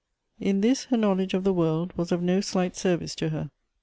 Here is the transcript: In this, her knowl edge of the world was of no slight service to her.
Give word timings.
In 0.39 0.61
this, 0.61 0.85
her 0.85 0.97
knowl 0.97 1.21
edge 1.21 1.35
of 1.35 1.43
the 1.43 1.53
world 1.53 1.93
was 1.95 2.11
of 2.11 2.23
no 2.23 2.41
slight 2.41 2.75
service 2.75 3.13
to 3.17 3.29
her. 3.29 3.51